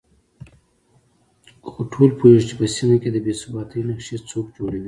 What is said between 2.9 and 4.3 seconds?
کې د بې ثباتۍ نقشې